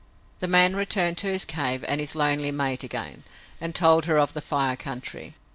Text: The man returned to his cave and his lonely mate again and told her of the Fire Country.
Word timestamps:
The 0.39 0.47
man 0.47 0.75
returned 0.75 1.19
to 1.19 1.27
his 1.31 1.45
cave 1.45 1.85
and 1.87 2.01
his 2.01 2.15
lonely 2.15 2.49
mate 2.49 2.83
again 2.83 3.23
and 3.59 3.75
told 3.75 4.05
her 4.05 4.17
of 4.17 4.33
the 4.33 4.41
Fire 4.41 4.75
Country. 4.75 5.35